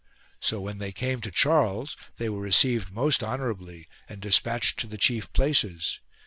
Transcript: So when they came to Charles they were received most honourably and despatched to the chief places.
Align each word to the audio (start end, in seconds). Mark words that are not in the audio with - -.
So 0.39 0.59
when 0.61 0.79
they 0.79 0.91
came 0.91 1.21
to 1.21 1.29
Charles 1.29 1.95
they 2.17 2.27
were 2.27 2.39
received 2.41 2.91
most 2.91 3.21
honourably 3.23 3.87
and 4.09 4.19
despatched 4.19 4.79
to 4.79 4.87
the 4.87 4.97
chief 4.97 5.31
places. 5.31 5.99